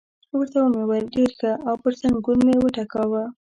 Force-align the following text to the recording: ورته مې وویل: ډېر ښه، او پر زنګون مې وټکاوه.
ورته 0.37 0.57
مې 0.61 0.81
وویل: 0.83 1.05
ډېر 1.15 1.29
ښه، 1.39 1.51
او 1.67 1.73
پر 1.81 1.93
زنګون 2.01 2.39
مې 2.45 2.55
وټکاوه. 2.59 3.23